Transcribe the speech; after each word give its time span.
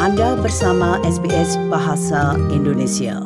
Anda 0.00 0.32
bersama 0.32 0.96
SBS 1.04 1.60
Bahasa 1.68 2.32
Indonesia. 2.48 3.20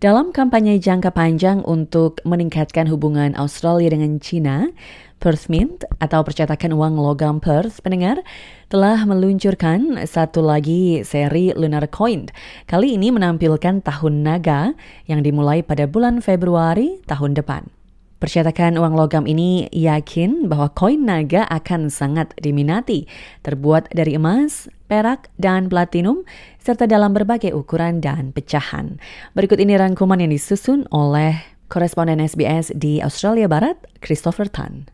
Dalam 0.00 0.32
kampanye 0.32 0.80
jangka 0.80 1.12
panjang 1.12 1.60
untuk 1.60 2.24
meningkatkan 2.24 2.88
hubungan 2.88 3.36
Australia 3.36 3.92
dengan 3.92 4.16
China, 4.16 4.72
Perth 5.20 5.52
Mint 5.52 5.84
atau 6.00 6.24
percetakan 6.24 6.72
uang 6.72 6.96
logam 6.96 7.36
Perth 7.36 7.84
pendengar 7.84 8.24
telah 8.72 9.04
meluncurkan 9.04 10.08
satu 10.08 10.40
lagi 10.40 11.04
seri 11.04 11.52
Lunar 11.52 11.84
Coin. 11.92 12.32
Kali 12.64 12.96
ini 12.96 13.12
menampilkan 13.12 13.84
tahun 13.84 14.24
naga 14.24 14.72
yang 15.04 15.20
dimulai 15.20 15.60
pada 15.60 15.84
bulan 15.84 16.24
Februari 16.24 17.04
tahun 17.04 17.36
depan. 17.36 17.77
Percetakan 18.18 18.74
uang 18.82 18.98
logam 18.98 19.30
ini 19.30 19.70
yakin 19.70 20.50
bahwa 20.50 20.74
koin 20.74 21.06
naga 21.06 21.46
akan 21.54 21.86
sangat 21.86 22.34
diminati, 22.42 23.06
terbuat 23.46 23.94
dari 23.94 24.18
emas, 24.18 24.66
perak, 24.90 25.30
dan 25.38 25.70
platinum, 25.70 26.26
serta 26.58 26.90
dalam 26.90 27.14
berbagai 27.14 27.54
ukuran 27.54 28.02
dan 28.02 28.34
pecahan. 28.34 28.98
Berikut 29.38 29.62
ini 29.62 29.78
rangkuman 29.78 30.18
yang 30.18 30.34
disusun 30.34 30.90
oleh 30.90 31.38
koresponden 31.70 32.18
SBS 32.18 32.74
di 32.74 32.98
Australia 32.98 33.46
Barat, 33.46 33.78
Christopher 34.02 34.50
Tan. 34.50 34.90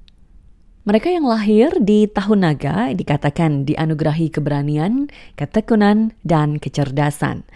Mereka 0.85 1.09
yang 1.09 1.25
lahir 1.25 1.73
di 1.81 2.05
tahun 2.05 2.45
naga 2.45 2.93
dikatakan 2.93 3.65
dianugerahi 3.65 4.29
keberanian, 4.29 5.09
ketekunan, 5.33 6.13
dan 6.29 6.61
kecerdasan. 6.61 7.49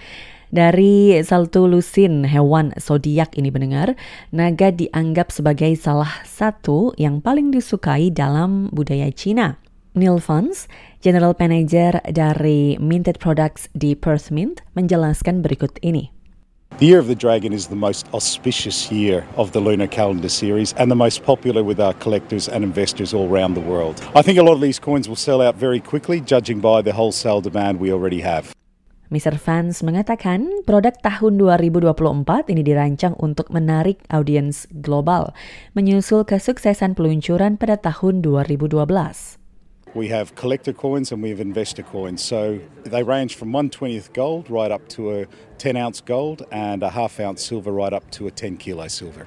Dari 0.48 1.20
saltu 1.20 1.68
lusin 1.68 2.24
hewan 2.24 2.72
zodiak 2.80 3.36
ini 3.36 3.52
mendengar, 3.52 3.92
naga 4.32 4.72
dianggap 4.72 5.28
sebagai 5.28 5.76
salah 5.76 6.24
satu 6.24 6.96
yang 6.96 7.20
paling 7.20 7.52
disukai 7.52 8.08
dalam 8.08 8.72
budaya 8.72 9.12
Cina. 9.12 9.60
Neil 9.92 10.16
Fons, 10.16 10.64
General 11.04 11.36
Manager 11.36 12.00
dari 12.08 12.80
Minted 12.80 13.20
Products 13.20 13.68
di 13.76 13.92
Perth 13.92 14.32
Mint, 14.32 14.64
menjelaskan 14.72 15.44
berikut 15.44 15.76
ini. 15.84 16.08
The 16.80 16.86
Year 16.86 17.00
of 17.02 17.12
the 17.12 17.18
Dragon 17.18 17.52
is 17.52 17.68
the 17.68 17.76
most 17.76 18.08
auspicious 18.14 18.88
year 18.88 19.26
of 19.36 19.52
the 19.52 19.60
lunar 19.60 19.88
calendar 19.88 20.28
series 20.30 20.72
and 20.78 20.88
the 20.88 20.96
most 20.96 21.24
popular 21.24 21.60
with 21.60 21.80
our 21.80 21.92
collectors 22.00 22.48
and 22.48 22.64
investors 22.64 23.12
all 23.12 23.28
around 23.28 23.52
the 23.52 23.64
world. 23.64 24.00
I 24.14 24.22
think 24.22 24.38
a 24.38 24.46
lot 24.46 24.56
of 24.56 24.64
these 24.64 24.78
coins 24.78 25.08
will 25.08 25.18
sell 25.18 25.42
out 25.42 25.56
very 25.56 25.80
quickly, 25.80 26.20
judging 26.24 26.60
by 26.60 26.80
the 26.80 26.92
wholesale 26.92 27.40
demand 27.44 27.80
we 27.80 27.92
already 27.92 28.20
have. 28.24 28.57
Mr. 29.08 29.40
Fans 29.40 29.80
mengatakan 29.80 30.64
produk 30.68 30.92
tahun 31.00 31.40
2024 31.40 32.52
ini 32.52 32.60
dirancang 32.60 33.16
untuk 33.16 33.48
menarik 33.48 34.04
audiens 34.12 34.68
global, 34.84 35.32
menyusul 35.72 36.28
kesuksesan 36.28 36.92
peluncuran 36.92 37.56
pada 37.56 37.80
tahun 37.80 38.20
2012. 38.20 38.76
We 39.96 40.12
have 40.12 40.36
collector 40.36 40.76
coins 40.76 41.08
and 41.08 41.24
we 41.24 41.32
have 41.32 41.40
investor 41.40 41.80
coins. 41.80 42.20
So 42.20 42.60
they 42.84 43.00
range 43.00 43.40
from 43.40 43.48
120th 43.56 44.12
gold 44.12 44.52
right 44.52 44.68
up 44.68 44.84
to 45.00 45.24
a 45.24 45.26
10 45.56 45.80
ounce 45.80 46.04
gold 46.04 46.44
and 46.52 46.84
a 46.84 46.92
half 46.92 47.16
ounce 47.16 47.40
silver 47.40 47.72
right 47.72 47.96
up 47.96 48.04
to 48.20 48.28
a 48.28 48.30
10 48.30 48.60
kilo 48.60 48.92
silver. 48.92 49.24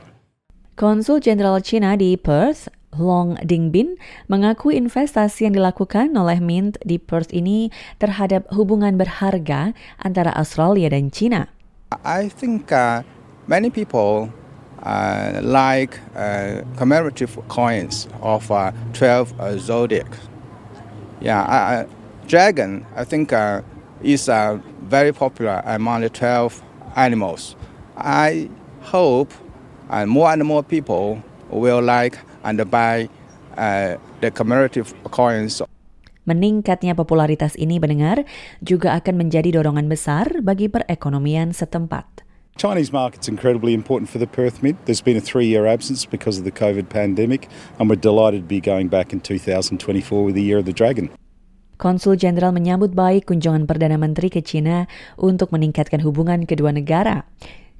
Konsul 0.77 1.21
Jenderal 1.21 1.61
China 1.61 1.97
di 1.97 2.17
Perth, 2.17 2.70
Long 2.99 3.39
Dingbin 3.43 3.95
mengaku 4.27 4.75
investasi 4.75 5.47
yang 5.47 5.55
dilakukan 5.55 6.11
oleh 6.15 6.43
Mint 6.43 6.75
di 6.83 6.99
Perth 6.99 7.31
ini 7.31 7.71
terhadap 7.99 8.47
hubungan 8.51 8.99
berharga 8.99 9.71
antara 10.01 10.35
Australia 10.35 10.91
dan 10.91 11.11
China. 11.11 11.47
I 12.03 12.31
think 12.31 12.71
uh, 12.71 13.03
many 13.47 13.69
people 13.69 14.31
uh, 14.83 15.39
like 15.43 15.99
uh, 16.15 16.63
commemorative 16.75 17.37
coins 17.47 18.07
of 18.21 18.49
uh, 18.51 18.71
12 18.93 19.39
uh, 19.39 19.57
zodiac. 19.57 20.07
Yeah, 21.21 21.43
uh, 21.43 21.85
dragon, 22.27 22.85
I 22.95 23.03
think, 23.03 23.33
uh, 23.33 23.61
is 24.01 24.29
uh, 24.29 24.57
very 24.81 25.11
popular 25.13 25.61
among 25.65 26.01
the 26.01 26.09
12 26.09 26.61
animals. 26.95 27.55
I 27.97 28.49
hope 28.81 29.33
uh, 29.89 30.05
more 30.05 30.31
and 30.31 30.43
more 30.43 30.63
people 30.63 31.21
will 31.51 31.83
like 31.83 32.17
and 32.43 32.57
buy 32.71 33.11
uh, 33.59 33.99
the 34.23 34.31
commemorative 34.31 34.95
coins. 35.11 35.61
Meningkatnya 36.21 36.93
popularitas 36.93 37.57
ini 37.57 37.81
mendengar 37.81 38.23
juga 38.61 38.93
akan 38.93 39.25
menjadi 39.25 39.57
dorongan 39.57 39.89
besar 39.89 40.29
bagi 40.45 40.69
perekonomian 40.69 41.51
setempat. 41.51 42.21
Chinese 42.61 42.93
market's 42.93 43.25
incredibly 43.25 43.73
important 43.73 44.05
for 44.05 44.19
the 44.21 44.29
Perth 44.29 44.61
Mint. 44.61 44.77
There's 44.85 45.01
been 45.01 45.17
a 45.17 45.23
three-year 45.23 45.65
absence 45.65 46.05
because 46.05 46.37
of 46.37 46.45
the 46.45 46.53
COVID 46.53 46.93
pandemic, 46.93 47.49
and 47.79 47.89
we're 47.89 47.97
delighted 47.97 48.45
to 48.45 48.49
be 48.49 48.61
going 48.61 48.85
back 48.85 49.13
in 49.13 49.19
2024 49.23 49.81
with 50.21 50.35
the 50.35 50.43
Year 50.45 50.59
of 50.61 50.69
the 50.69 50.75
Dragon. 50.75 51.09
Konsul 51.81 52.13
Jenderal 52.13 52.53
menyambut 52.53 52.93
baik 52.93 53.33
kunjungan 53.33 53.65
Perdana 53.65 53.97
Menteri 53.97 54.29
ke 54.29 54.45
China 54.45 54.85
untuk 55.17 55.49
meningkatkan 55.49 56.05
hubungan 56.05 56.45
kedua 56.45 56.69
negara. 56.69 57.25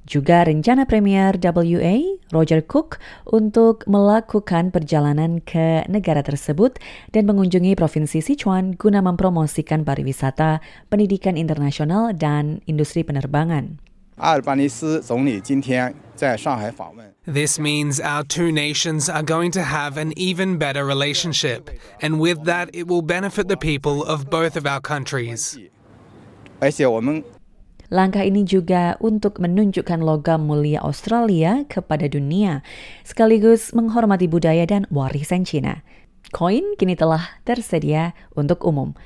Juga 0.02 0.42
rencana 0.42 0.82
Premier 0.82 1.38
WA, 1.38 2.18
Roger 2.34 2.58
Cook, 2.66 2.98
untuk 3.30 3.86
melakukan 3.86 4.74
perjalanan 4.74 5.38
ke 5.38 5.86
negara 5.86 6.26
tersebut 6.26 6.82
dan 7.14 7.30
mengunjungi 7.30 7.78
Provinsi 7.78 8.18
Sichuan 8.18 8.74
guna 8.74 8.98
mempromosikan 8.98 9.86
pariwisata, 9.86 10.58
pendidikan 10.90 11.38
internasional, 11.38 12.10
dan 12.18 12.58
industri 12.66 13.06
penerbangan. 13.06 13.78
This 17.24 17.58
means 17.58 17.98
our 17.98 18.22
two 18.26 18.52
nations 18.52 19.08
are 19.08 19.22
going 19.22 19.50
to 19.54 19.62
have 19.62 19.96
an 19.96 20.12
even 20.18 20.58
better 20.58 20.84
relationship, 20.84 21.70
and 22.02 22.20
with 22.20 22.44
that, 22.44 22.70
it 22.74 22.86
will 22.86 23.02
benefit 23.02 23.48
the 23.48 23.56
people 23.56 24.04
of 24.04 24.28
both 24.30 24.58
of 24.58 24.66
our 24.66 24.82
countries. 24.82 25.58
Langkah 27.92 28.24
ini 28.24 28.48
juga 28.48 28.96
untuk 29.04 29.36
menunjukkan 29.36 30.00
logam 30.00 30.48
mulia 30.48 30.80
Australia 30.80 31.68
kepada 31.68 32.08
dunia, 32.08 32.64
sekaligus 33.04 33.76
menghormati 33.76 34.32
budaya 34.32 34.64
dan 34.64 34.88
warisan 34.88 35.44
Cina. 35.44 35.84
Koin 36.32 36.72
kini 36.80 36.96
telah 36.96 37.36
tersedia 37.44 38.16
untuk 38.32 38.64
umum. 38.64 38.96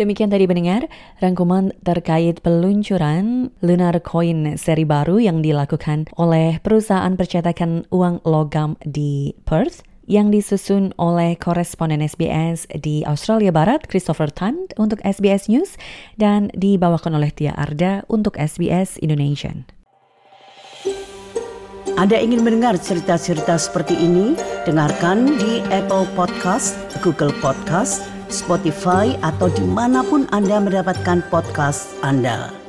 Demikian 0.00 0.32
tadi 0.32 0.48
mendengar 0.48 0.88
rangkuman 1.20 1.76
terkait 1.84 2.40
peluncuran 2.40 3.52
Lunar 3.60 4.00
Coin 4.00 4.56
seri 4.56 4.88
baru 4.88 5.20
yang 5.20 5.44
dilakukan 5.44 6.08
oleh 6.16 6.64
perusahaan 6.64 7.12
percetakan 7.20 7.84
uang 7.92 8.24
logam 8.24 8.80
di 8.88 9.36
Perth 9.44 9.84
yang 10.04 10.28
disusun 10.32 10.92
oleh 11.00 11.36
koresponden 11.36 12.04
SBS 12.04 12.68
di 12.70 13.04
Australia 13.04 13.52
Barat, 13.52 13.88
Christopher 13.88 14.28
Tan 14.28 14.68
untuk 14.76 15.00
SBS 15.04 15.48
News, 15.48 15.76
dan 16.20 16.52
dibawakan 16.56 17.16
oleh 17.16 17.32
Tia 17.32 17.56
Arda 17.56 18.04
untuk 18.08 18.36
SBS 18.36 19.00
Indonesian. 19.00 19.68
Anda 21.94 22.18
ingin 22.18 22.42
mendengar 22.42 22.74
cerita-cerita 22.74 23.54
seperti 23.54 23.94
ini? 23.94 24.34
Dengarkan 24.66 25.38
di 25.38 25.62
Apple 25.70 26.10
Podcast, 26.18 26.74
Google 27.06 27.30
Podcast, 27.38 28.02
Spotify, 28.26 29.14
atau 29.22 29.46
di 29.46 29.62
mana 29.62 30.02
pun 30.02 30.26
Anda 30.34 30.58
mendapatkan 30.58 31.22
podcast 31.30 31.94
Anda. 32.02 32.63